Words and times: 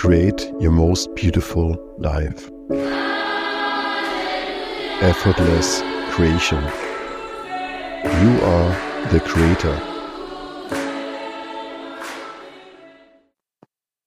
create 0.00 0.50
your 0.58 0.70
most 0.72 1.14
beautiful 1.14 1.76
life. 1.98 2.50
Effortless 5.02 5.82
creation. 6.10 6.62
You 8.22 8.30
are 8.42 8.70
the 9.10 9.20
creator. 9.20 9.76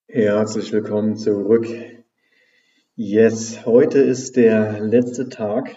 Herzlich 0.10 0.72
willkommen 0.72 1.16
zurück. 1.16 1.68
Yes, 2.96 3.64
heute 3.64 4.00
ist 4.00 4.36
der 4.36 4.80
letzte 4.80 5.30
Tag, 5.30 5.76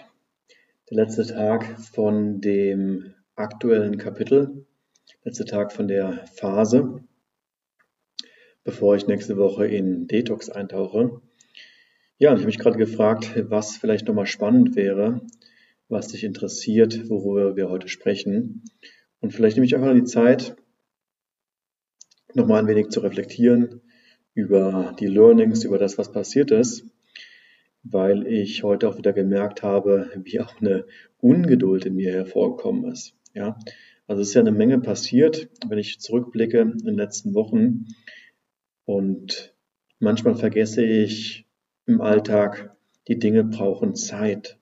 der 0.89 0.97
letzte 0.97 1.27
Tag 1.27 1.79
von 1.93 2.41
dem 2.41 3.13
aktuellen 3.35 3.99
Kapitel, 3.99 4.65
letzte 5.23 5.45
Tag 5.45 5.71
von 5.71 5.87
der 5.87 6.25
Phase 6.33 7.06
bevor 8.67 8.97
ich 8.97 9.07
nächste 9.07 9.37
Woche 9.37 9.65
in 9.65 10.07
Detox 10.07 10.49
eintauche. 10.49 11.21
Ja, 12.17 12.31
und 12.31 12.35
ich 12.35 12.41
habe 12.41 12.45
mich 12.47 12.59
gerade 12.59 12.77
gefragt, 12.77 13.45
was 13.47 13.77
vielleicht 13.77 14.09
nochmal 14.09 14.25
spannend 14.25 14.75
wäre, 14.75 15.21
was 15.87 16.09
dich 16.09 16.25
interessiert, 16.25 17.09
worüber 17.09 17.55
wir 17.55 17.69
heute 17.69 17.87
sprechen. 17.87 18.65
Und 19.21 19.31
vielleicht 19.31 19.55
nehme 19.55 19.65
ich 19.65 19.73
einfach 19.73 19.93
die 19.93 20.03
Zeit, 20.03 20.57
nochmal 22.33 22.59
ein 22.59 22.67
wenig 22.67 22.89
zu 22.89 22.99
reflektieren 22.99 23.79
über 24.33 24.93
die 24.99 25.07
Learnings, 25.07 25.63
über 25.63 25.77
das, 25.77 25.97
was 25.97 26.11
passiert 26.11 26.51
ist, 26.51 26.83
weil 27.83 28.27
ich 28.27 28.63
heute 28.63 28.89
auch 28.89 28.97
wieder 28.97 29.13
gemerkt 29.13 29.63
habe, 29.63 30.11
wie 30.25 30.41
auch 30.41 30.59
eine 30.59 30.85
Ungeduld 31.21 31.85
in 31.85 31.95
mir 31.95 32.11
hervorgekommen 32.11 32.91
ist. 32.91 33.15
Ja, 33.33 33.57
also 34.07 34.21
es 34.21 34.27
ist 34.27 34.33
ja 34.33 34.41
eine 34.41 34.51
Menge 34.51 34.81
passiert, 34.81 35.47
wenn 35.69 35.77
ich 35.77 36.01
zurückblicke 36.01 36.59
in 36.59 36.79
den 36.79 36.95
letzten 36.95 37.33
Wochen 37.33 37.85
und 38.87 39.53
manchmal 39.99 40.35
vergesse 40.35 40.81
ich 40.81 41.45
im 41.87 41.99
Alltag, 41.99 42.73
die 43.09 43.19
Dinge 43.19 43.43
brauchen 43.43 43.95
Zeit. 43.95 44.57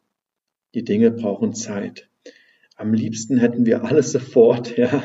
Die 0.73 0.83
Dinge 0.83 1.11
brauchen 1.11 1.53
Zeit. 1.53 2.09
Am 2.75 2.91
liebsten 2.95 3.37
hätten 3.37 3.67
wir 3.67 3.83
alles 3.83 4.11
sofort, 4.13 4.77
ja. 4.77 5.03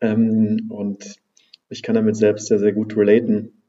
Ähm, 0.00 0.66
und 0.70 1.20
ich 1.68 1.84
kann 1.84 1.94
damit 1.94 2.16
selbst 2.16 2.48
sehr, 2.48 2.58
sehr 2.58 2.72
gut 2.72 2.96
relaten. 2.96 3.62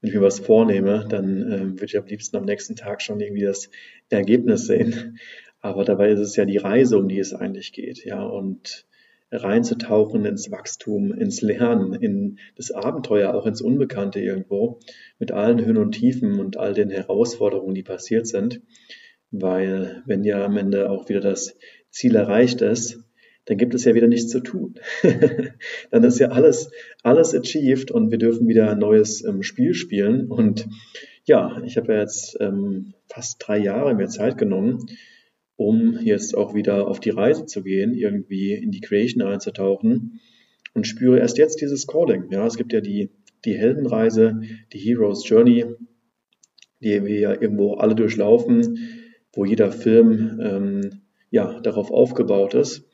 Wenn 0.00 0.08
ich 0.08 0.14
mir 0.14 0.22
was 0.22 0.38
vornehme, 0.38 1.06
dann 1.08 1.40
ähm, 1.50 1.72
würde 1.72 1.86
ich 1.86 1.98
am 1.98 2.06
liebsten 2.06 2.36
am 2.36 2.44
nächsten 2.44 2.76
Tag 2.76 3.02
schon 3.02 3.18
irgendwie 3.18 3.42
das 3.42 3.70
Ergebnis 4.08 4.68
sehen. 4.68 5.18
Aber 5.60 5.84
dabei 5.84 6.10
ist 6.10 6.20
es 6.20 6.36
ja 6.36 6.44
die 6.44 6.58
Reise, 6.58 6.96
um 6.96 7.08
die 7.08 7.18
es 7.18 7.34
eigentlich 7.34 7.72
geht, 7.72 8.04
ja. 8.04 8.22
Und 8.22 8.86
reinzutauchen 9.30 10.24
ins 10.24 10.50
Wachstum, 10.50 11.12
ins 11.12 11.42
Lernen, 11.42 11.94
in 11.94 12.38
das 12.56 12.70
Abenteuer, 12.70 13.34
auch 13.34 13.46
ins 13.46 13.60
Unbekannte 13.60 14.20
irgendwo, 14.20 14.80
mit 15.18 15.32
allen 15.32 15.64
Höhen 15.64 15.76
und 15.76 15.92
Tiefen 15.92 16.40
und 16.40 16.56
all 16.56 16.72
den 16.74 16.90
Herausforderungen, 16.90 17.74
die 17.74 17.82
passiert 17.82 18.26
sind. 18.26 18.62
Weil 19.30 20.02
wenn 20.06 20.24
ja 20.24 20.44
am 20.44 20.56
Ende 20.56 20.90
auch 20.90 21.08
wieder 21.08 21.20
das 21.20 21.56
Ziel 21.90 22.16
erreicht 22.16 22.62
ist, 22.62 23.04
dann 23.44 23.56
gibt 23.56 23.74
es 23.74 23.84
ja 23.84 23.94
wieder 23.94 24.08
nichts 24.08 24.30
zu 24.30 24.40
tun. 24.40 24.74
dann 25.90 26.04
ist 26.04 26.18
ja 26.18 26.28
alles, 26.28 26.70
alles 27.02 27.34
achieved 27.34 27.90
und 27.90 28.10
wir 28.10 28.18
dürfen 28.18 28.46
wieder 28.46 28.70
ein 28.70 28.78
neues 28.78 29.24
ähm, 29.24 29.42
Spiel 29.42 29.74
spielen. 29.74 30.30
Und 30.30 30.68
ja, 31.24 31.62
ich 31.64 31.76
habe 31.76 31.94
ja 31.94 32.00
jetzt 32.00 32.36
ähm, 32.40 32.94
fast 33.06 33.36
drei 33.40 33.58
Jahre 33.58 33.94
mir 33.94 34.08
Zeit 34.08 34.36
genommen, 34.36 34.86
um 35.58 35.98
jetzt 36.00 36.36
auch 36.36 36.54
wieder 36.54 36.86
auf 36.86 37.00
die 37.00 37.10
Reise 37.10 37.44
zu 37.44 37.64
gehen, 37.64 37.92
irgendwie 37.92 38.54
in 38.54 38.70
die 38.70 38.80
Creation 38.80 39.22
einzutauchen 39.22 40.20
und 40.72 40.86
spüre 40.86 41.18
erst 41.18 41.36
jetzt 41.36 41.60
dieses 41.60 41.88
Calling. 41.88 42.30
Ja, 42.30 42.46
es 42.46 42.56
gibt 42.56 42.72
ja 42.72 42.80
die, 42.80 43.10
die 43.44 43.54
Heldenreise, 43.54 44.40
die 44.72 44.78
Hero's 44.78 45.28
Journey, 45.28 45.64
die 46.80 47.04
wir 47.04 47.18
ja 47.18 47.32
irgendwo 47.32 47.74
alle 47.74 47.96
durchlaufen, 47.96 48.78
wo 49.32 49.44
jeder 49.44 49.72
Film 49.72 50.38
ähm, 50.40 50.90
ja 51.32 51.58
darauf 51.60 51.90
aufgebaut 51.90 52.54
ist. 52.54 52.84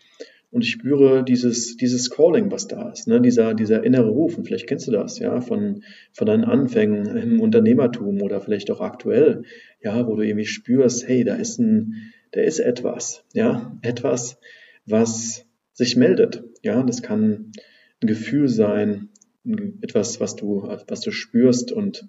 Und 0.51 0.65
ich 0.65 0.71
spüre 0.71 1.23
dieses, 1.23 1.77
dieses 1.77 2.09
Calling, 2.09 2.51
was 2.51 2.67
da 2.67 2.91
ist, 2.93 3.09
ne? 3.09 3.21
dieser, 3.21 3.53
dieser 3.53 3.85
innere 3.85 4.09
Ruf. 4.09 4.39
Und 4.39 4.47
vielleicht 4.47 4.69
kennst 4.69 4.89
du 4.89 4.93
das, 4.93 5.19
ja, 5.19 5.43
von, 5.43 5.83
von 6.13 6.27
deinen 6.27 6.45
Anfängen 6.45 7.15
im 7.17 7.41
Unternehmertum 7.41 8.23
oder 8.23 8.41
vielleicht 8.41 8.71
auch 8.71 8.81
aktuell, 8.81 9.43
ja, 9.83 10.07
wo 10.07 10.17
du 10.17 10.23
irgendwie 10.23 10.47
spürst, 10.47 11.07
hey, 11.07 11.25
da 11.25 11.35
ist 11.35 11.59
ein, 11.59 12.15
da 12.35 12.41
ist 12.41 12.59
etwas, 12.59 13.25
ja, 13.33 13.79
etwas, 13.83 14.39
was 14.87 15.47
sich 15.73 15.97
meldet. 15.97 16.43
Ja, 16.63 16.83
das 16.83 17.01
kann 17.01 17.53
ein 18.03 18.07
Gefühl 18.07 18.49
sein, 18.49 19.11
etwas, 19.83 20.19
was 20.19 20.35
du, 20.35 20.63
was 20.89 21.01
du 21.01 21.13
spürst 21.13 21.71
und 21.71 22.09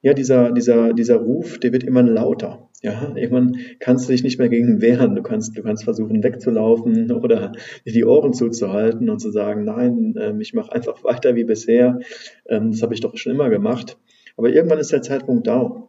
ja, 0.00 0.14
dieser, 0.14 0.52
dieser, 0.52 0.94
dieser 0.94 1.16
Ruf, 1.16 1.58
der 1.58 1.74
wird 1.74 1.84
immer 1.84 2.02
lauter. 2.02 2.70
Ja, 2.80 3.14
irgendwann 3.14 3.58
kannst 3.80 4.08
du 4.08 4.12
dich 4.12 4.22
nicht 4.22 4.38
mehr 4.38 4.48
gegen 4.48 4.80
wehren. 4.80 5.14
Du 5.14 5.22
kannst, 5.22 5.58
du 5.58 5.62
kannst 5.62 5.84
versuchen 5.84 6.22
wegzulaufen 6.22 7.12
oder 7.12 7.52
dir 7.84 7.92
die 7.92 8.06
Ohren 8.06 8.32
zuzuhalten 8.32 9.10
und 9.10 9.18
zu 9.18 9.30
sagen, 9.30 9.64
nein, 9.64 10.14
ähm, 10.18 10.40
ich 10.40 10.54
mache 10.54 10.72
einfach 10.72 11.04
weiter 11.04 11.34
wie 11.34 11.44
bisher. 11.44 12.00
Ähm, 12.46 12.70
das 12.70 12.80
habe 12.80 12.94
ich 12.94 13.00
doch 13.00 13.14
schon 13.18 13.32
immer 13.32 13.50
gemacht. 13.50 13.98
Aber 14.38 14.48
irgendwann 14.48 14.78
ist 14.78 14.92
der 14.92 15.02
Zeitpunkt 15.02 15.46
da, 15.46 15.86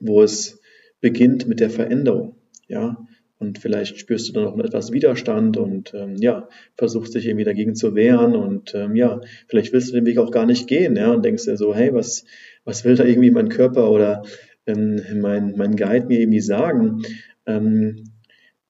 wo 0.00 0.22
es 0.22 0.60
beginnt 1.00 1.46
mit 1.46 1.60
der 1.60 1.70
Veränderung 1.70 2.34
ja, 2.68 2.96
und 3.38 3.58
vielleicht 3.58 3.98
spürst 3.98 4.28
du 4.28 4.32
dann 4.32 4.46
auch 4.46 4.58
etwas 4.58 4.92
Widerstand 4.92 5.58
und 5.58 5.92
ähm, 5.94 6.16
ja, 6.16 6.48
versuchst 6.76 7.14
dich 7.14 7.26
irgendwie 7.26 7.44
dagegen 7.44 7.74
zu 7.74 7.94
wehren 7.94 8.34
und 8.34 8.74
ähm, 8.74 8.96
ja, 8.96 9.20
vielleicht 9.46 9.72
willst 9.72 9.90
du 9.90 9.94
den 9.94 10.06
Weg 10.06 10.18
auch 10.18 10.30
gar 10.30 10.46
nicht 10.46 10.66
gehen, 10.66 10.96
ja, 10.96 11.12
und 11.12 11.24
denkst 11.24 11.44
dir 11.44 11.56
so, 11.56 11.74
hey, 11.74 11.92
was, 11.92 12.24
was 12.64 12.84
will 12.84 12.96
da 12.96 13.04
irgendwie 13.04 13.30
mein 13.30 13.50
Körper 13.50 13.90
oder 13.90 14.22
ähm, 14.66 15.00
mein, 15.20 15.54
mein 15.56 15.76
Guide 15.76 16.06
mir 16.06 16.20
irgendwie 16.20 16.40
sagen? 16.40 17.02
Ähm, 17.44 18.04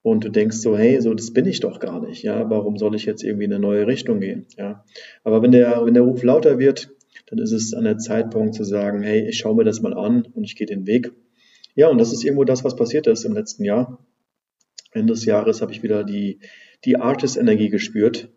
und 0.02 0.24
du 0.24 0.30
denkst 0.30 0.58
so, 0.58 0.76
hey, 0.76 1.00
so 1.00 1.14
das 1.14 1.32
bin 1.32 1.46
ich 1.46 1.60
doch 1.60 1.78
gar 1.78 2.04
nicht, 2.04 2.22
ja, 2.22 2.50
warum 2.50 2.76
soll 2.76 2.96
ich 2.96 3.06
jetzt 3.06 3.22
irgendwie 3.22 3.44
in 3.44 3.52
eine 3.52 3.60
neue 3.60 3.86
Richtung 3.86 4.20
gehen, 4.20 4.46
ja? 4.56 4.84
Aber 5.22 5.42
wenn 5.42 5.52
der, 5.52 5.84
wenn 5.84 5.94
der 5.94 6.02
Ruf 6.02 6.24
lauter 6.24 6.58
wird, 6.58 6.90
dann 7.26 7.38
ist 7.38 7.52
es 7.52 7.72
an 7.72 7.84
der 7.84 7.98
Zeitpunkt 7.98 8.54
zu 8.54 8.64
sagen, 8.64 9.02
hey, 9.02 9.28
ich 9.28 9.38
schaue 9.38 9.56
mir 9.56 9.64
das 9.64 9.80
mal 9.80 9.94
an 9.94 10.26
und 10.34 10.44
ich 10.44 10.56
gehe 10.56 10.66
den 10.66 10.86
Weg 10.86 11.12
ja, 11.76 11.88
und 11.88 11.98
das 11.98 12.12
ist 12.12 12.24
irgendwo 12.24 12.44
das, 12.44 12.64
was 12.64 12.74
passiert 12.74 13.06
ist 13.06 13.24
im 13.24 13.34
letzten 13.34 13.62
Jahr. 13.62 14.04
Ende 14.92 15.12
des 15.12 15.26
Jahres 15.26 15.60
habe 15.60 15.72
ich 15.72 15.82
wieder 15.82 16.04
die, 16.04 16.40
die 16.84 16.96
Artist-Energie 16.96 17.68
gespürt 17.68 18.30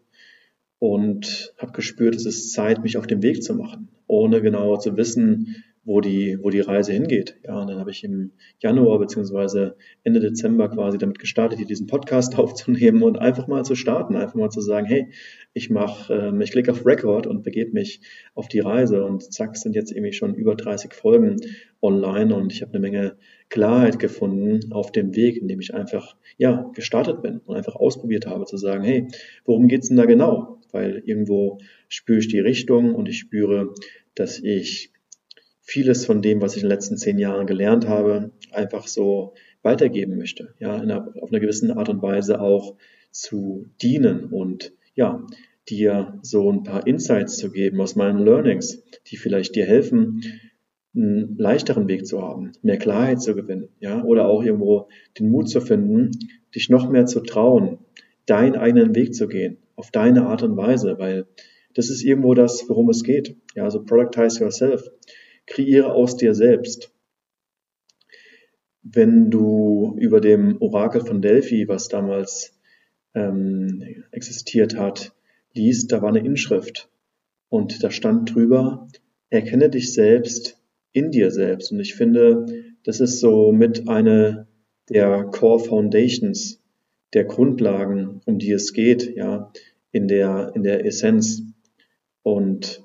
und 0.77 1.53
habe 1.57 1.71
gespürt, 1.71 2.15
es 2.15 2.25
ist 2.25 2.51
Zeit, 2.51 2.83
mich 2.83 2.97
auf 2.97 3.07
den 3.07 3.23
Weg 3.23 3.41
zu 3.41 3.55
machen, 3.55 3.89
ohne 4.07 4.41
genau 4.41 4.75
zu 4.77 4.97
wissen, 4.97 5.63
wo 5.85 6.01
die, 6.01 6.37
wo 6.41 6.49
die 6.49 6.59
Reise 6.59 6.91
hingeht. 6.91 7.39
Ja, 7.43 7.61
und 7.61 7.67
dann 7.67 7.79
habe 7.79 7.91
ich 7.91 8.03
im 8.03 8.31
Januar 8.59 8.99
beziehungsweise 8.99 9.75
Ende 10.03 10.19
Dezember 10.19 10.69
quasi 10.69 10.97
damit 10.97 11.17
gestartet, 11.17 11.57
hier 11.57 11.67
diesen 11.67 11.87
Podcast 11.87 12.37
aufzunehmen 12.37 13.03
und 13.03 13.17
einfach 13.17 13.47
mal 13.47 13.63
zu 13.63 13.75
starten, 13.75 14.15
einfach 14.15 14.35
mal 14.35 14.49
zu 14.49 14.61
sagen, 14.61 14.85
hey, 14.85 15.11
ich 15.53 15.69
mache, 15.69 16.13
ähm, 16.13 16.41
ich 16.41 16.51
klicke 16.51 16.71
auf 16.71 16.85
Record 16.85 17.25
und 17.25 17.43
begebe 17.43 17.71
mich 17.71 18.01
auf 18.35 18.47
die 18.49 18.59
Reise 18.59 19.03
und 19.03 19.33
zack, 19.33 19.55
sind 19.57 19.75
jetzt 19.75 19.91
irgendwie 19.91 20.13
schon 20.13 20.35
über 20.35 20.55
30 20.55 20.93
Folgen 20.93 21.37
online 21.81 22.35
und 22.35 22.51
ich 22.51 22.61
habe 22.61 22.71
eine 22.73 22.79
Menge 22.79 23.17
Klarheit 23.49 23.99
gefunden 23.99 24.71
auf 24.73 24.91
dem 24.91 25.15
Weg, 25.15 25.37
in 25.37 25.47
dem 25.47 25.59
ich 25.59 25.73
einfach, 25.73 26.15
ja, 26.37 26.69
gestartet 26.73 27.21
bin 27.21 27.39
und 27.45 27.55
einfach 27.55 27.75
ausprobiert 27.75 28.25
habe 28.25 28.45
zu 28.45 28.57
sagen, 28.57 28.83
hey, 28.83 29.07
worum 29.45 29.67
geht's 29.67 29.87
denn 29.87 29.97
da 29.97 30.05
genau? 30.05 30.59
Weil 30.71 31.01
irgendwo 31.05 31.59
spüre 31.87 32.19
ich 32.19 32.27
die 32.27 32.39
Richtung 32.39 32.93
und 32.93 33.09
ich 33.09 33.17
spüre, 33.19 33.73
dass 34.15 34.39
ich 34.39 34.91
vieles 35.61 36.05
von 36.05 36.21
dem, 36.21 36.41
was 36.41 36.55
ich 36.55 36.63
in 36.63 36.67
den 36.67 36.75
letzten 36.75 36.97
zehn 36.97 37.17
Jahren 37.17 37.47
gelernt 37.47 37.87
habe, 37.87 38.31
einfach 38.51 38.87
so 38.87 39.33
weitergeben 39.61 40.17
möchte. 40.17 40.53
Ja, 40.59 40.75
einer, 40.75 41.13
auf 41.21 41.31
einer 41.31 41.39
gewissen 41.39 41.71
Art 41.71 41.89
und 41.89 42.01
Weise 42.01 42.41
auch 42.41 42.75
zu 43.11 43.69
dienen 43.81 44.25
und 44.25 44.73
ja, 44.95 45.25
dir 45.69 46.19
so 46.23 46.51
ein 46.51 46.63
paar 46.63 46.87
Insights 46.87 47.37
zu 47.37 47.51
geben 47.51 47.79
aus 47.81 47.95
meinen 47.95 48.19
Learnings, 48.19 48.83
die 49.07 49.17
vielleicht 49.17 49.55
dir 49.55 49.65
helfen, 49.65 50.21
einen 50.95 51.37
leichteren 51.37 51.87
Weg 51.87 52.07
zu 52.07 52.21
haben, 52.21 52.51
mehr 52.61 52.77
Klarheit 52.77 53.21
zu 53.21 53.35
gewinnen, 53.35 53.69
ja, 53.79 54.03
oder 54.03 54.27
auch 54.27 54.43
irgendwo 54.43 54.87
den 55.19 55.29
Mut 55.29 55.49
zu 55.49 55.61
finden, 55.61 56.11
dich 56.55 56.69
noch 56.69 56.89
mehr 56.89 57.05
zu 57.05 57.21
trauen, 57.21 57.79
deinen 58.25 58.55
eigenen 58.55 58.95
Weg 58.95 59.13
zu 59.13 59.27
gehen, 59.27 59.57
auf 59.75 59.91
deine 59.91 60.25
Art 60.25 60.43
und 60.43 60.57
Weise, 60.57 60.97
weil 60.97 61.27
das 61.75 61.89
ist 61.89 62.03
irgendwo 62.03 62.33
das, 62.33 62.65
worum 62.67 62.89
es 62.89 63.03
geht. 63.03 63.35
Ja, 63.55 63.63
also 63.63 63.83
productize 63.83 64.39
yourself 64.41 64.89
kreiere 65.49 65.93
aus 65.93 66.15
dir 66.15 66.33
selbst. 66.33 66.93
Wenn 68.81 69.29
du 69.29 69.95
über 69.99 70.21
dem 70.21 70.61
Orakel 70.61 71.01
von 71.01 71.21
Delphi, 71.21 71.67
was 71.67 71.89
damals 71.89 72.57
ähm, 73.13 74.05
existiert 74.11 74.77
hat, 74.77 75.13
liest, 75.53 75.91
da 75.91 76.01
war 76.01 76.09
eine 76.09 76.25
Inschrift 76.25 76.89
und 77.49 77.83
da 77.83 77.91
stand 77.91 78.33
drüber, 78.33 78.87
erkenne 79.29 79.69
dich 79.69 79.93
selbst 79.93 80.58
in 80.93 81.11
dir 81.11 81.31
selbst. 81.31 81.71
Und 81.71 81.79
ich 81.79 81.95
finde, 81.95 82.45
das 82.83 82.99
ist 82.99 83.19
so 83.19 83.51
mit 83.51 83.87
eine 83.87 84.47
der 84.89 85.25
Core 85.25 85.59
Foundations, 85.59 86.61
der 87.13 87.25
Grundlagen, 87.25 88.21
um 88.25 88.39
die 88.39 88.51
es 88.51 88.73
geht, 88.73 89.15
ja, 89.15 89.51
in 89.91 90.07
der, 90.07 90.51
in 90.55 90.63
der 90.63 90.85
Essenz. 90.85 91.43
Und 92.23 92.83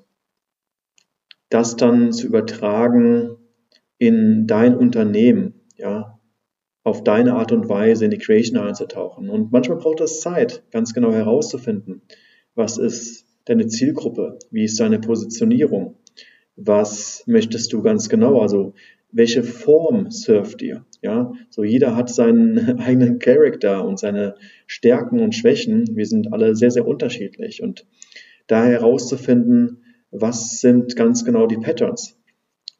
das 1.49 1.75
dann 1.75 2.11
zu 2.11 2.27
übertragen 2.27 3.37
in 3.97 4.47
dein 4.47 4.75
Unternehmen, 4.75 5.53
ja, 5.77 6.19
auf 6.83 7.03
deine 7.03 7.33
Art 7.33 7.51
und 7.51 7.67
Weise 7.67 8.05
in 8.05 8.11
die 8.11 8.17
Creation 8.17 8.59
einzutauchen. 8.59 9.29
Und 9.29 9.51
manchmal 9.51 9.79
braucht 9.79 10.01
es 10.01 10.21
Zeit, 10.21 10.63
ganz 10.71 10.93
genau 10.93 11.11
herauszufinden, 11.11 12.01
was 12.53 12.77
ist 12.77 13.25
deine 13.45 13.67
Zielgruppe, 13.67 14.37
wie 14.51 14.65
ist 14.65 14.79
deine 14.79 14.99
Positionierung, 14.99 15.95
was 16.55 17.23
möchtest 17.27 17.73
du 17.73 17.81
ganz 17.81 18.09
genau, 18.09 18.41
also 18.41 18.73
welche 19.11 19.43
Form 19.43 20.11
surft 20.11 20.61
ihr, 20.61 20.85
ja, 21.01 21.33
so 21.49 21.63
jeder 21.63 21.95
hat 21.95 22.09
seinen 22.09 22.79
eigenen 22.79 23.19
Charakter 23.19 23.85
und 23.85 23.99
seine 23.99 24.35
Stärken 24.67 25.19
und 25.19 25.35
Schwächen, 25.35 25.95
wir 25.95 26.05
sind 26.05 26.33
alle 26.33 26.55
sehr, 26.55 26.71
sehr 26.71 26.87
unterschiedlich 26.87 27.61
und 27.61 27.85
da 28.47 28.65
herauszufinden, 28.65 29.83
was 30.11 30.61
sind 30.61 30.95
ganz 30.95 31.25
genau 31.25 31.47
die 31.47 31.57
Patterns, 31.57 32.17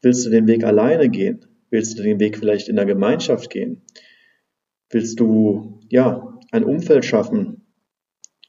Willst 0.05 0.23
du 0.23 0.29
den 0.29 0.45
Weg 0.45 0.63
alleine 0.63 1.09
gehen? 1.09 1.47
Willst 1.71 1.97
du 1.97 2.03
den 2.03 2.19
Weg 2.19 2.37
vielleicht 2.37 2.69
in 2.69 2.75
der 2.75 2.85
Gemeinschaft 2.85 3.49
gehen? 3.49 3.81
Willst 4.91 5.19
du, 5.19 5.79
ja, 5.89 6.37
ein 6.51 6.63
Umfeld 6.63 7.05
schaffen, 7.05 7.65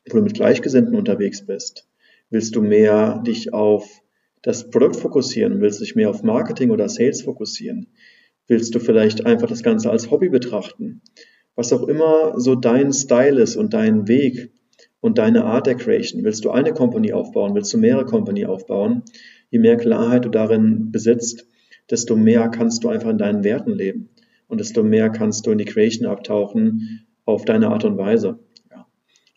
wo 0.06 0.18
du 0.18 0.22
mit 0.22 0.34
Gleichgesinnten 0.34 0.94
unterwegs 0.94 1.46
bist? 1.46 1.88
Willst 2.28 2.54
du 2.56 2.60
mehr 2.60 3.22
dich 3.26 3.54
auf 3.54 4.02
das 4.46 4.70
Produkt 4.70 4.96
fokussieren? 4.96 5.60
Willst 5.60 5.80
du 5.80 5.84
dich 5.84 5.96
mehr 5.96 6.08
auf 6.08 6.22
Marketing 6.22 6.70
oder 6.70 6.88
Sales 6.88 7.22
fokussieren? 7.22 7.88
Willst 8.46 8.74
du 8.74 8.78
vielleicht 8.78 9.26
einfach 9.26 9.48
das 9.48 9.62
Ganze 9.62 9.90
als 9.90 10.10
Hobby 10.10 10.28
betrachten? 10.28 11.02
Was 11.56 11.72
auch 11.72 11.88
immer 11.88 12.38
so 12.38 12.54
dein 12.54 12.92
Style 12.92 13.40
ist 13.42 13.56
und 13.56 13.74
dein 13.74 14.08
Weg 14.08 14.52
und 15.00 15.18
deine 15.18 15.44
Art 15.44 15.66
der 15.66 15.74
Creation. 15.74 16.22
Willst 16.24 16.44
du 16.44 16.50
eine 16.50 16.72
Company 16.72 17.12
aufbauen? 17.12 17.54
Willst 17.54 17.72
du 17.74 17.78
mehrere 17.78 18.04
Company 18.04 18.46
aufbauen? 18.46 19.02
je 19.50 19.58
mehr 19.58 19.76
Klarheit 19.76 20.24
du 20.24 20.28
darin 20.28 20.90
besitzt, 20.90 21.46
desto 21.90 22.16
mehr 22.16 22.48
kannst 22.48 22.84
du 22.84 22.88
einfach 22.88 23.10
in 23.10 23.18
deinen 23.18 23.44
Werten 23.44 23.72
leben 23.72 24.10
und 24.48 24.60
desto 24.60 24.82
mehr 24.82 25.10
kannst 25.10 25.46
du 25.46 25.50
in 25.50 25.58
die 25.58 25.64
Creation 25.64 26.06
abtauchen 26.06 27.06
auf 27.24 27.44
deine 27.44 27.68
Art 27.68 27.84
und 27.84 27.96
Weise. 27.96 28.38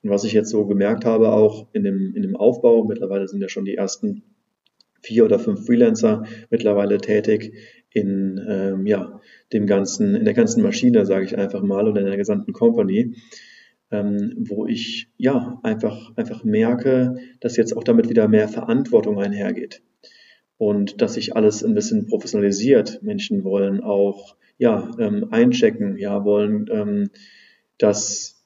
Und 0.02 0.10
was 0.10 0.24
ich 0.24 0.32
jetzt 0.34 0.50
so 0.50 0.66
gemerkt 0.66 1.04
habe, 1.04 1.32
auch 1.32 1.68
in 1.74 1.84
dem, 1.84 2.16
in 2.16 2.22
dem 2.22 2.38
Aufbau, 2.38 2.86
mittlerweile 2.86 3.28
sind 3.28 3.42
ja 3.42 3.50
schon 3.50 3.66
die 3.66 3.76
ersten 3.76 4.24
vier 5.02 5.26
oder 5.26 5.40
fünf 5.40 5.66
Freelancer 5.66 6.24
mittlerweile 6.50 6.98
tätig 6.98 7.54
in 7.92 8.40
ähm, 8.48 8.86
ja, 8.86 9.20
dem 9.52 9.66
ganzen, 9.66 10.16
in 10.16 10.26
der 10.26 10.34
ganzen 10.34 10.62
Maschine, 10.62 11.06
sage 11.06 11.26
ich 11.26 11.38
einfach 11.38 11.64
mal, 11.64 11.88
oder 11.88 12.02
in 12.02 12.08
der 12.08 12.18
gesamten 12.18 12.54
Company 12.54 13.16
ähm, 13.92 14.36
wo 14.38 14.68
ich 14.68 15.10
ja 15.18 15.60
einfach, 15.64 16.16
einfach 16.16 16.44
merke, 16.44 17.16
dass 17.40 17.58
jetzt 17.58 17.76
auch 17.76 17.84
damit 17.84 18.10
wieder 18.10 18.28
mehr 18.28 18.48
Verantwortung 18.48 19.20
einhergeht 19.20 19.82
und 20.58 21.02
dass 21.02 21.16
sich 21.16 21.36
alles 21.36 21.64
ein 21.64 21.74
bisschen 21.74 22.06
professionalisiert. 22.06 23.02
Menschen 23.02 23.44
wollen 23.44 23.82
auch 23.82 24.36
ja 24.58 24.92
ähm, 25.00 25.28
einchecken, 25.32 25.98
ja 25.98 26.24
wollen 26.24 26.70
ähm, 26.72 27.10
das 27.78 28.39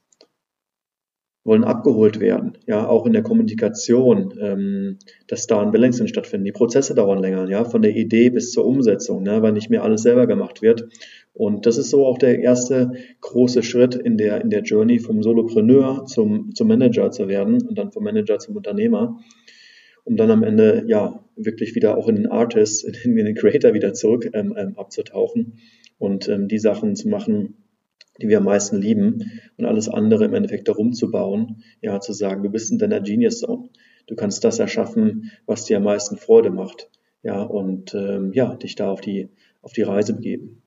wollen 1.45 1.65
abgeholt 1.65 2.19
werden, 2.21 2.57
ja, 2.67 2.87
auch 2.87 3.05
in 3.05 3.13
der 3.13 3.21
Kommunikation, 3.21 4.33
ähm, 4.39 4.97
dass 5.27 5.45
da 5.45 5.61
ein 5.61 5.71
Balancing 5.71 6.07
stattfindet. 6.07 6.47
Die 6.47 6.57
Prozesse 6.57 6.95
dauern 6.95 7.19
länger, 7.19 7.49
ja, 7.49 7.65
von 7.65 7.81
der 7.81 7.95
Idee 7.95 8.29
bis 8.29 8.51
zur 8.51 8.65
Umsetzung, 8.65 9.23
ne, 9.23 9.41
weil 9.41 9.51
nicht 9.51 9.69
mehr 9.69 9.83
alles 9.83 10.03
selber 10.03 10.25
gemacht 10.25 10.61
wird. 10.61 10.87
Und 11.33 11.65
das 11.65 11.77
ist 11.77 11.89
so 11.89 12.05
auch 12.05 12.17
der 12.17 12.39
erste 12.39 12.93
große 13.21 13.63
Schritt 13.63 13.95
in 13.95 14.17
der, 14.17 14.41
in 14.41 14.51
der 14.51 14.61
Journey 14.61 14.99
vom 14.99 15.21
Solopreneur 15.21 16.05
zum, 16.05 16.53
zum 16.55 16.67
Manager 16.67 17.11
zu 17.11 17.27
werden 17.27 17.61
und 17.67 17.77
dann 17.77 17.91
vom 17.91 18.03
Manager 18.03 18.39
zum 18.39 18.55
Unternehmer, 18.55 19.19
um 20.05 20.15
dann 20.15 20.31
am 20.31 20.43
Ende, 20.43 20.85
ja, 20.87 21.25
wirklich 21.35 21.75
wieder 21.75 21.97
auch 21.97 22.07
in 22.07 22.15
den 22.15 22.27
Artist, 22.27 22.85
in 23.03 23.15
den 23.15 23.35
Creator 23.35 23.73
wieder 23.73 23.93
zurück 23.93 24.29
ähm, 24.33 24.53
ähm, 24.57 24.77
abzutauchen 24.77 25.59
und 25.97 26.29
ähm, 26.29 26.47
die 26.47 26.59
Sachen 26.59 26.95
zu 26.95 27.09
machen, 27.09 27.62
die 28.21 28.29
wir 28.29 28.37
am 28.37 28.45
meisten 28.45 28.81
lieben 28.81 29.41
und 29.57 29.65
alles 29.65 29.89
andere 29.89 30.25
im 30.25 30.33
Endeffekt 30.33 30.67
darum 30.67 30.93
zu 30.93 31.11
bauen, 31.11 31.63
ja, 31.81 31.99
zu 31.99 32.13
sagen, 32.13 32.43
du 32.43 32.49
bist 32.49 32.71
in 32.71 32.77
deiner 32.77 33.01
Genius 33.01 33.39
Zone. 33.39 33.69
Du 34.07 34.15
kannst 34.15 34.43
das 34.43 34.59
erschaffen, 34.59 35.31
was 35.45 35.65
dir 35.65 35.77
am 35.77 35.83
meisten 35.83 36.17
Freude 36.17 36.49
macht, 36.49 36.89
ja, 37.23 37.41
und 37.41 37.93
ähm, 37.93 38.33
ja, 38.33 38.55
dich 38.55 38.75
da 38.75 38.91
auf 38.91 39.01
die, 39.01 39.29
auf 39.61 39.73
die 39.73 39.83
Reise 39.83 40.13
begeben. 40.13 40.61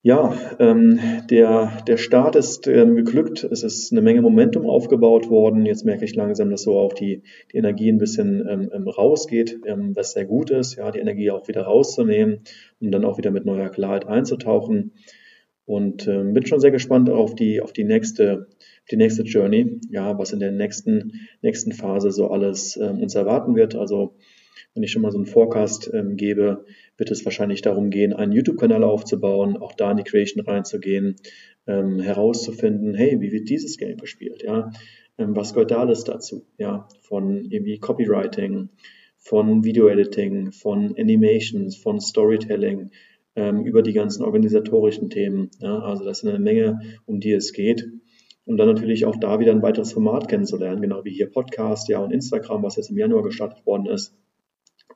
Ja, 0.00 0.32
ähm, 0.60 1.00
der, 1.28 1.82
der 1.88 1.96
Start 1.96 2.36
ist 2.36 2.68
ähm, 2.68 2.94
geglückt. 2.94 3.42
Es 3.42 3.64
ist 3.64 3.90
eine 3.90 4.00
Menge 4.00 4.22
Momentum 4.22 4.64
aufgebaut 4.64 5.28
worden. 5.28 5.66
Jetzt 5.66 5.84
merke 5.84 6.04
ich 6.04 6.14
langsam, 6.14 6.50
dass 6.50 6.62
so 6.62 6.78
auch 6.78 6.92
die, 6.92 7.22
die 7.52 7.56
Energie 7.56 7.90
ein 7.90 7.98
bisschen 7.98 8.46
ähm, 8.48 8.70
ähm 8.72 8.86
rausgeht, 8.86 9.58
ähm, 9.66 9.96
was 9.96 10.12
sehr 10.12 10.24
gut 10.24 10.50
ist, 10.50 10.76
ja, 10.76 10.92
die 10.92 11.00
Energie 11.00 11.32
auch 11.32 11.48
wieder 11.48 11.62
rauszunehmen, 11.62 12.42
um 12.80 12.92
dann 12.92 13.04
auch 13.04 13.18
wieder 13.18 13.32
mit 13.32 13.44
neuer 13.44 13.70
Klarheit 13.70 14.06
einzutauchen. 14.06 14.92
Und 15.68 16.06
äh, 16.06 16.24
bin 16.24 16.46
schon 16.46 16.60
sehr 16.60 16.70
gespannt 16.70 17.10
auf 17.10 17.34
die, 17.34 17.60
auf 17.60 17.74
die 17.74 17.84
nächste, 17.84 18.46
die 18.90 18.96
nächste 18.96 19.24
Journey, 19.24 19.78
ja, 19.90 20.18
was 20.18 20.32
in 20.32 20.40
der 20.40 20.50
nächsten, 20.50 21.28
nächsten 21.42 21.72
Phase 21.72 22.10
so 22.10 22.28
alles 22.28 22.78
ähm, 22.78 23.02
uns 23.02 23.14
erwarten 23.14 23.54
wird. 23.54 23.74
Also, 23.74 24.16
wenn 24.72 24.82
ich 24.82 24.90
schon 24.90 25.02
mal 25.02 25.12
so 25.12 25.18
einen 25.18 25.26
Forecast 25.26 25.90
ähm, 25.92 26.16
gebe, 26.16 26.64
wird 26.96 27.10
es 27.10 27.22
wahrscheinlich 27.26 27.60
darum 27.60 27.90
gehen, 27.90 28.14
einen 28.14 28.32
YouTube-Kanal 28.32 28.82
aufzubauen, 28.82 29.58
auch 29.58 29.74
da 29.74 29.90
in 29.90 29.98
die 29.98 30.04
Creation 30.04 30.42
reinzugehen, 30.42 31.16
ähm, 31.66 32.00
herauszufinden, 32.00 32.94
hey, 32.94 33.20
wie 33.20 33.30
wird 33.30 33.50
dieses 33.50 33.76
Game 33.76 33.98
gespielt, 33.98 34.42
ja, 34.42 34.70
ähm, 35.18 35.36
was 35.36 35.52
gehört 35.52 35.70
da 35.70 35.80
alles 35.80 36.02
dazu, 36.04 36.46
ja, 36.56 36.88
von 37.02 37.44
irgendwie 37.44 37.78
Copywriting, 37.78 38.70
von 39.18 39.64
Video-Editing, 39.64 40.52
von 40.52 40.94
Animations, 40.96 41.76
von 41.76 42.00
Storytelling, 42.00 42.90
ähm, 43.38 43.64
über 43.64 43.82
die 43.82 43.92
ganzen 43.92 44.24
organisatorischen 44.24 45.10
Themen. 45.10 45.50
Ja, 45.60 45.78
also 45.78 46.04
das 46.04 46.18
sind 46.18 46.30
eine 46.30 46.40
Menge, 46.40 46.80
um 47.06 47.20
die 47.20 47.32
es 47.32 47.52
geht. 47.52 47.88
Und 48.44 48.56
dann 48.56 48.66
natürlich 48.66 49.04
auch 49.04 49.14
da 49.16 49.38
wieder 49.38 49.52
ein 49.52 49.62
weiteres 49.62 49.92
Format 49.92 50.26
kennenzulernen, 50.26 50.82
genau 50.82 51.04
wie 51.04 51.12
hier 51.12 51.30
Podcast, 51.30 51.88
ja 51.88 52.00
und 52.00 52.12
Instagram, 52.12 52.64
was 52.64 52.76
jetzt 52.76 52.90
im 52.90 52.98
Januar 52.98 53.22
gestartet 53.22 53.64
worden 53.64 53.86
ist. 53.86 54.12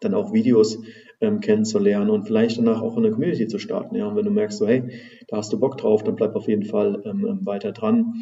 Dann 0.00 0.15
auch 0.15 0.33
Videos 0.33 0.83
ähm, 1.21 1.39
kennenzulernen 1.39 2.11
und 2.11 2.25
vielleicht 2.25 2.59
danach 2.59 2.83
auch 2.83 2.97
eine 2.97 3.12
Community 3.12 3.47
zu 3.47 3.61
starten. 3.61 3.94
Ja, 3.94 4.09
und 4.09 4.17
wenn 4.17 4.25
du 4.25 4.33
merkst, 4.33 4.59
so 4.59 4.67
hey, 4.67 4.91
da 5.29 5.37
hast 5.37 5.53
du 5.53 5.61
Bock 5.61 5.79
drauf, 5.79 6.03
dann 6.03 6.17
bleib 6.17 6.35
auf 6.35 6.49
jeden 6.49 6.65
Fall 6.65 7.00
ähm 7.05 7.47
weiter 7.47 7.71
dran. 7.71 8.15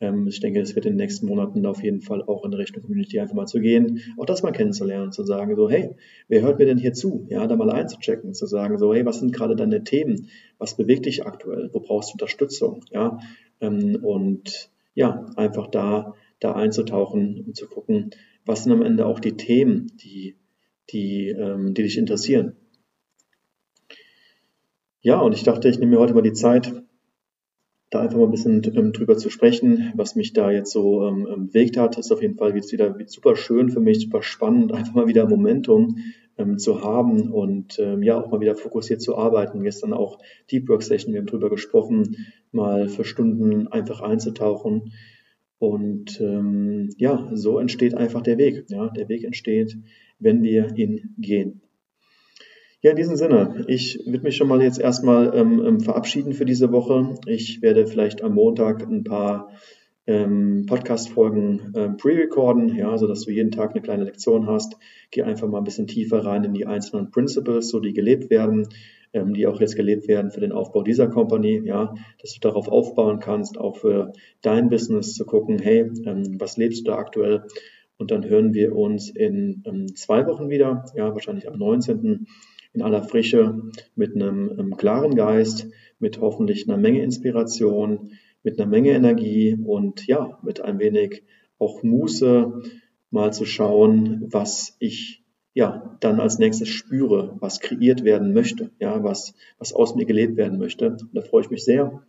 Ähm, 0.00 0.26
ich 0.26 0.40
denke, 0.40 0.60
es 0.60 0.74
wird 0.74 0.86
in 0.86 0.92
den 0.92 0.98
nächsten 0.98 1.26
Monaten 1.26 1.64
auf 1.66 1.82
jeden 1.82 2.02
Fall 2.02 2.22
auch 2.22 2.44
in 2.44 2.52
Richtung 2.52 2.82
Community 2.82 3.18
einfach 3.18 3.34
mal 3.34 3.46
zu 3.46 3.60
gehen, 3.60 4.00
auch 4.18 4.26
das 4.26 4.42
mal 4.42 4.52
kennenzulernen, 4.52 5.12
zu 5.12 5.24
sagen, 5.24 5.56
so, 5.56 5.70
hey, 5.70 5.90
wer 6.28 6.42
hört 6.42 6.58
mir 6.58 6.66
denn 6.66 6.78
hier 6.78 6.92
zu? 6.92 7.26
Ja, 7.30 7.46
da 7.46 7.56
mal 7.56 7.70
einzuchecken, 7.70 8.34
zu 8.34 8.46
sagen, 8.46 8.78
so, 8.78 8.92
hey, 8.92 9.06
was 9.06 9.20
sind 9.20 9.32
gerade 9.32 9.56
deine 9.56 9.84
Themen? 9.84 10.28
Was 10.58 10.76
bewegt 10.76 11.06
dich 11.06 11.26
aktuell? 11.26 11.70
Wo 11.72 11.80
brauchst 11.80 12.10
du 12.10 12.14
Unterstützung? 12.14 12.84
Ja, 12.90 13.18
ähm, 13.60 13.98
und 14.02 14.70
ja, 14.94 15.26
einfach 15.36 15.68
da, 15.68 16.14
da 16.40 16.52
einzutauchen 16.52 17.44
und 17.46 17.56
zu 17.56 17.66
gucken, 17.66 18.10
was 18.44 18.64
sind 18.64 18.72
am 18.72 18.82
Ende 18.82 19.06
auch 19.06 19.20
die 19.20 19.36
Themen, 19.36 19.92
die, 20.02 20.36
die, 20.90 21.28
ähm, 21.28 21.74
die 21.74 21.82
dich 21.82 21.98
interessieren. 21.98 22.56
Ja, 25.00 25.20
und 25.20 25.34
ich 25.34 25.44
dachte, 25.44 25.68
ich 25.68 25.78
nehme 25.78 25.92
mir 25.92 26.00
heute 26.00 26.14
mal 26.14 26.22
die 26.22 26.32
Zeit, 26.32 26.72
da 27.90 28.00
einfach 28.00 28.18
mal 28.18 28.24
ein 28.24 28.30
bisschen 28.30 28.62
ähm, 28.74 28.92
drüber 28.92 29.16
zu 29.16 29.30
sprechen, 29.30 29.92
was 29.94 30.16
mich 30.16 30.32
da 30.32 30.50
jetzt 30.50 30.72
so 30.72 31.06
ähm, 31.06 31.26
ähm 31.30 31.46
bewegt 31.48 31.76
hat, 31.76 31.98
ist 31.98 32.12
auf 32.12 32.22
jeden 32.22 32.36
Fall 32.36 32.54
jetzt 32.56 32.72
wieder 32.72 32.96
super 33.06 33.36
schön 33.36 33.70
für 33.70 33.80
mich, 33.80 34.00
super 34.00 34.22
spannend, 34.22 34.72
einfach 34.74 34.94
mal 34.94 35.06
wieder 35.06 35.28
Momentum 35.28 35.98
ähm, 36.38 36.58
zu 36.58 36.82
haben 36.82 37.32
und 37.32 37.78
ähm, 37.78 38.02
ja 38.02 38.20
auch 38.20 38.30
mal 38.30 38.40
wieder 38.40 38.56
fokussiert 38.56 39.00
zu 39.00 39.16
arbeiten. 39.16 39.62
Gestern 39.62 39.92
auch 39.92 40.18
Deep 40.50 40.68
Work 40.68 40.82
Session, 40.82 41.12
wir 41.12 41.20
haben 41.20 41.26
drüber 41.26 41.50
gesprochen, 41.50 42.26
mal 42.52 42.88
für 42.88 43.04
Stunden 43.04 43.68
einfach 43.68 44.00
einzutauchen. 44.00 44.92
Und 45.58 46.20
ähm, 46.20 46.90
ja, 46.98 47.30
so 47.32 47.58
entsteht 47.58 47.94
einfach 47.94 48.22
der 48.22 48.36
Weg. 48.36 48.66
Ja, 48.68 48.88
der 48.90 49.08
Weg 49.08 49.24
entsteht, 49.24 49.78
wenn 50.18 50.42
wir 50.42 50.76
ihn 50.76 51.14
gehen. 51.18 51.62
Ja, 52.86 52.92
in 52.92 52.98
diesem 52.98 53.16
Sinne, 53.16 53.64
ich 53.66 53.98
würde 54.06 54.22
mich 54.22 54.36
schon 54.36 54.46
mal 54.46 54.62
jetzt 54.62 54.78
erstmal 54.78 55.34
ähm, 55.34 55.60
ähm, 55.66 55.80
verabschieden 55.80 56.34
für 56.34 56.44
diese 56.44 56.70
Woche. 56.70 57.16
Ich 57.26 57.60
werde 57.60 57.88
vielleicht 57.88 58.22
am 58.22 58.34
Montag 58.34 58.86
ein 58.86 59.02
paar 59.02 59.50
ähm, 60.06 60.66
Podcast-Folgen 60.68 61.72
ähm, 61.74 61.96
pre-recorden, 61.96 62.76
ja, 62.76 62.96
sodass 62.96 63.24
du 63.24 63.32
jeden 63.32 63.50
Tag 63.50 63.72
eine 63.72 63.82
kleine 63.82 64.04
Lektion 64.04 64.46
hast. 64.46 64.76
Geh 65.10 65.24
einfach 65.24 65.48
mal 65.48 65.58
ein 65.58 65.64
bisschen 65.64 65.88
tiefer 65.88 66.24
rein 66.24 66.44
in 66.44 66.54
die 66.54 66.66
einzelnen 66.66 67.10
Principles, 67.10 67.70
so 67.70 67.80
die 67.80 67.92
gelebt 67.92 68.30
werden, 68.30 68.68
ähm, 69.12 69.34
die 69.34 69.48
auch 69.48 69.60
jetzt 69.60 69.74
gelebt 69.74 70.06
werden 70.06 70.30
für 70.30 70.38
den 70.38 70.52
Aufbau 70.52 70.84
dieser 70.84 71.08
Company, 71.08 71.62
ja, 71.64 71.92
dass 72.20 72.34
du 72.34 72.38
darauf 72.38 72.68
aufbauen 72.68 73.18
kannst, 73.18 73.58
auch 73.58 73.78
für 73.78 74.12
dein 74.42 74.68
Business 74.68 75.14
zu 75.14 75.26
gucken, 75.26 75.58
hey, 75.58 75.90
ähm, 76.04 76.36
was 76.38 76.56
lebst 76.56 76.86
du 76.86 76.92
da 76.92 76.98
aktuell? 76.98 77.42
Und 77.98 78.12
dann 78.12 78.24
hören 78.24 78.54
wir 78.54 78.76
uns 78.76 79.10
in 79.10 79.64
ähm, 79.66 79.96
zwei 79.96 80.24
Wochen 80.28 80.50
wieder, 80.50 80.84
ja, 80.94 81.12
wahrscheinlich 81.12 81.48
am 81.48 81.58
19 81.58 82.28
in 82.76 82.82
aller 82.82 83.02
Frische, 83.02 83.62
mit 83.94 84.14
einem, 84.14 84.50
einem 84.50 84.76
klaren 84.76 85.14
Geist, 85.14 85.66
mit 85.98 86.20
hoffentlich 86.20 86.68
einer 86.68 86.78
Menge 86.78 87.02
Inspiration, 87.02 88.12
mit 88.42 88.60
einer 88.60 88.68
Menge 88.68 88.92
Energie 88.92 89.56
und 89.56 90.06
ja, 90.06 90.38
mit 90.42 90.60
ein 90.60 90.78
wenig 90.78 91.22
auch 91.58 91.82
Muße, 91.82 92.62
mal 93.10 93.32
zu 93.32 93.44
schauen, 93.44 94.26
was 94.30 94.76
ich 94.78 95.24
ja, 95.54 95.96
dann 96.00 96.20
als 96.20 96.38
nächstes 96.38 96.68
spüre, 96.68 97.34
was 97.40 97.60
kreiert 97.60 98.04
werden 98.04 98.34
möchte, 98.34 98.70
ja, 98.78 99.02
was, 99.02 99.32
was 99.58 99.72
aus 99.72 99.94
mir 99.94 100.04
gelebt 100.04 100.36
werden 100.36 100.58
möchte. 100.58 100.98
Da 101.14 101.22
freue 101.22 101.40
ich 101.40 101.50
mich 101.50 101.64
sehr. 101.64 102.02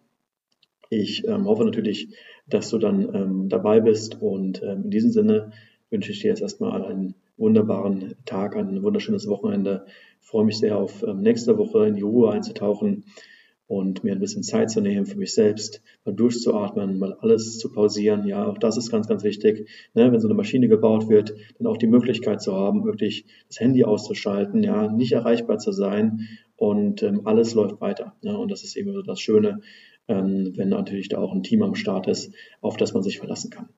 Ich 0.89 1.25
ähm, 1.25 1.45
hoffe 1.45 1.63
natürlich, 1.63 2.09
dass 2.45 2.69
du 2.69 2.77
dann 2.77 3.15
ähm, 3.15 3.49
dabei 3.49 3.79
bist 3.79 4.21
und 4.21 4.61
ähm, 4.63 4.83
in 4.83 4.89
diesem 4.89 5.11
Sinne 5.11 5.51
wünsche 5.89 6.11
ich 6.11 6.19
dir 6.19 6.27
jetzt 6.27 6.41
erstmal 6.41 6.83
einen 6.83 7.15
wunderbaren 7.37 8.15
Tag, 8.25 8.55
ein 8.55 8.83
wunderschönes 8.83 9.27
Wochenende. 9.27 9.85
Ich 10.21 10.27
freue 10.27 10.45
mich 10.45 10.57
sehr 10.57 10.77
auf 10.77 11.03
ähm, 11.03 11.21
nächste 11.21 11.57
Woche 11.57 11.87
in 11.87 11.95
die 11.95 12.01
Ruhe 12.01 12.31
einzutauchen 12.31 13.05
und 13.67 14.03
mir 14.03 14.13
ein 14.13 14.19
bisschen 14.19 14.43
Zeit 14.43 14.71
zu 14.71 14.81
nehmen 14.81 15.05
für 15.05 15.17
mich 15.17 15.33
selbst, 15.33 15.81
mal 16.05 16.15
durchzuatmen, 16.15 16.99
mal 16.99 17.13
alles 17.19 17.59
zu 17.59 17.71
pausieren. 17.71 18.25
Ja, 18.25 18.47
auch 18.47 18.57
das 18.57 18.77
ist 18.77 18.89
ganz, 18.89 19.07
ganz 19.07 19.23
wichtig. 19.23 19.69
Ne, 19.93 20.11
wenn 20.11 20.19
so 20.19 20.27
eine 20.27 20.35
Maschine 20.35 20.67
gebaut 20.69 21.09
wird, 21.09 21.35
dann 21.57 21.67
auch 21.67 21.77
die 21.77 21.87
Möglichkeit 21.87 22.41
zu 22.41 22.53
haben, 22.53 22.85
wirklich 22.85 23.25
das 23.47 23.59
Handy 23.59 23.83
auszuschalten, 23.83 24.63
ja, 24.63 24.91
nicht 24.91 25.11
erreichbar 25.11 25.59
zu 25.59 25.71
sein 25.71 26.27
und 26.55 27.03
ähm, 27.03 27.27
alles 27.27 27.53
läuft 27.53 27.81
weiter. 27.81 28.15
Ja, 28.21 28.35
und 28.35 28.51
das 28.51 28.63
ist 28.63 28.77
eben 28.77 28.93
so 28.93 29.01
das 29.01 29.19
Schöne, 29.19 29.59
ähm, 30.07 30.53
wenn 30.55 30.69
natürlich 30.69 31.09
da 31.09 31.17
auch 31.17 31.33
ein 31.33 31.43
Team 31.43 31.61
am 31.61 31.75
Start 31.75 32.07
ist, 32.07 32.33
auf 32.61 32.77
das 32.77 32.93
man 32.93 33.03
sich 33.03 33.19
verlassen 33.19 33.51
kann. 33.51 33.69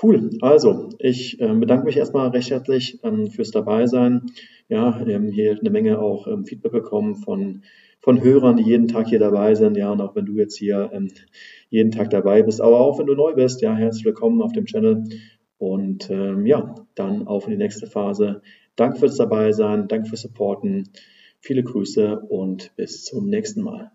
Cool. 0.00 0.30
Also, 0.40 0.88
ich 0.98 1.40
äh, 1.40 1.54
bedanke 1.54 1.84
mich 1.84 1.96
erstmal 1.96 2.28
recht 2.28 2.50
herzlich 2.50 2.98
ähm, 3.02 3.30
fürs 3.30 3.50
Dabeisein. 3.50 4.22
Ja, 4.68 5.04
ähm, 5.06 5.28
hier 5.28 5.58
eine 5.58 5.70
Menge 5.70 6.00
auch 6.00 6.26
ähm, 6.26 6.46
Feedback 6.46 6.72
bekommen 6.72 7.16
von 7.16 7.62
von 8.02 8.20
Hörern, 8.20 8.56
die 8.56 8.64
jeden 8.64 8.88
Tag 8.88 9.08
hier 9.08 9.20
dabei 9.20 9.54
sind. 9.54 9.76
Ja, 9.76 9.92
und 9.92 10.00
auch 10.00 10.16
wenn 10.16 10.26
du 10.26 10.34
jetzt 10.34 10.56
hier 10.56 10.90
ähm, 10.92 11.08
jeden 11.70 11.92
Tag 11.92 12.10
dabei 12.10 12.42
bist, 12.42 12.60
aber 12.60 12.80
auch 12.80 12.98
wenn 12.98 13.06
du 13.06 13.14
neu 13.14 13.32
bist, 13.34 13.62
ja, 13.62 13.74
herzlich 13.76 14.04
willkommen 14.04 14.42
auf 14.42 14.52
dem 14.52 14.66
Channel. 14.66 15.04
Und 15.56 16.10
ähm, 16.10 16.44
ja, 16.44 16.74
dann 16.96 17.28
auf 17.28 17.44
in 17.44 17.52
die 17.52 17.56
nächste 17.56 17.86
Phase. 17.86 18.42
Danke 18.74 18.98
fürs 18.98 19.16
Dabeisein, 19.16 19.86
danke 19.86 20.08
fürs 20.08 20.22
Supporten. 20.22 20.88
Viele 21.38 21.62
Grüße 21.62 22.18
und 22.28 22.74
bis 22.76 23.04
zum 23.04 23.28
nächsten 23.28 23.62
Mal. 23.62 23.92